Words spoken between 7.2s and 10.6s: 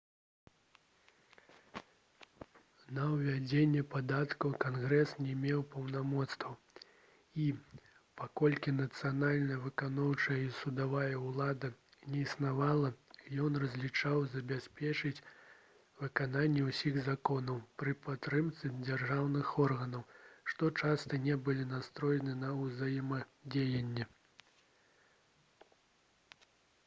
і паколькі нацыянальная выканаўчая і